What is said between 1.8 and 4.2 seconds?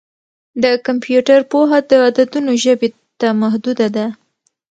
د عددونو ژبې ته محدوده ده.